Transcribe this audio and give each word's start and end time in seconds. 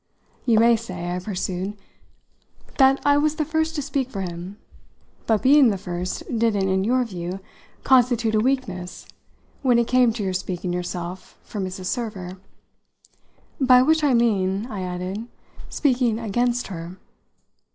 You 0.47 0.57
may 0.59 0.75
say," 0.77 1.11
I 1.15 1.19
pursued, 1.19 1.77
"that 2.79 2.99
I 3.05 3.17
was 3.17 3.35
the 3.35 3.45
first 3.45 3.75
to 3.75 3.83
speak 3.83 4.09
for 4.09 4.21
him; 4.21 4.57
but 5.27 5.43
being 5.43 5.67
the 5.67 5.77
first 5.77 6.23
didn't, 6.39 6.67
in 6.67 6.83
your 6.83 7.03
view, 7.03 7.39
constitute 7.83 8.33
a 8.33 8.39
weakness 8.39 9.05
when 9.61 9.77
it 9.77 9.85
came 9.85 10.11
to 10.13 10.23
your 10.23 10.33
speaking 10.33 10.73
yourself 10.73 11.37
for 11.43 11.61
Mrs. 11.61 11.85
Server. 11.85 12.39
By 13.59 13.83
which 13.83 14.03
I 14.03 14.15
mean," 14.15 14.65
I 14.71 14.81
added, 14.81 15.27
"speaking 15.69 16.17
against 16.17 16.65
her." 16.69 16.97